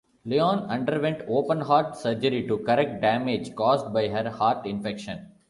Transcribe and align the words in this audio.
Lyonne 0.25 0.61
underwent 0.67 1.21
open 1.27 1.61
heart 1.61 1.95
surgery 1.95 2.47
to 2.47 2.57
correct 2.57 3.01
damage 3.03 3.53
caused 3.53 3.93
by 3.93 4.07
her 4.07 4.31
heart 4.31 4.65
infection. 4.65 5.27